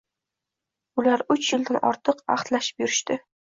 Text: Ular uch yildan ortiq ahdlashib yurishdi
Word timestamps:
Ular 1.01 1.23
uch 1.35 1.51
yildan 1.51 1.79
ortiq 1.91 2.25
ahdlashib 2.39 2.85
yurishdi 2.87 3.23